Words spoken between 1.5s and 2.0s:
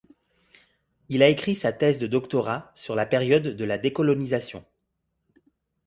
sa thèse